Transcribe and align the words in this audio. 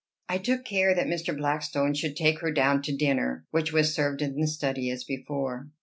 I 0.27 0.39
took 0.39 0.65
care 0.65 0.95
that 0.95 1.05
Mr. 1.05 1.37
Blackstone 1.37 1.93
should 1.93 2.15
take 2.17 2.39
her 2.39 2.49
down 2.49 2.81
to 2.81 2.91
dinner, 2.91 3.45
which 3.51 3.71
was 3.71 3.93
served 3.93 4.23
in 4.23 4.35
the 4.41 4.47
study 4.47 4.89
as 4.89 5.03
before. 5.03 5.67